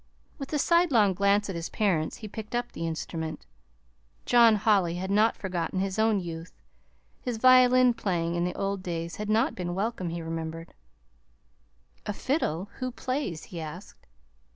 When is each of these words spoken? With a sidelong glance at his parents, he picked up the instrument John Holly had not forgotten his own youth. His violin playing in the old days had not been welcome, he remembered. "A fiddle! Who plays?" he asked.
With 0.39 0.51
a 0.51 0.57
sidelong 0.57 1.13
glance 1.13 1.47
at 1.47 1.55
his 1.55 1.69
parents, 1.69 2.17
he 2.25 2.27
picked 2.27 2.55
up 2.55 2.71
the 2.71 2.87
instrument 2.87 3.45
John 4.25 4.55
Holly 4.55 4.95
had 4.95 5.11
not 5.11 5.35
forgotten 5.37 5.79
his 5.79 5.99
own 5.99 6.19
youth. 6.19 6.59
His 7.21 7.37
violin 7.37 7.93
playing 7.93 8.33
in 8.33 8.43
the 8.43 8.55
old 8.55 8.81
days 8.81 9.17
had 9.17 9.29
not 9.29 9.53
been 9.53 9.75
welcome, 9.75 10.09
he 10.09 10.23
remembered. 10.23 10.73
"A 12.07 12.13
fiddle! 12.13 12.67
Who 12.79 12.89
plays?" 12.91 13.43
he 13.43 13.61
asked. 13.61 14.07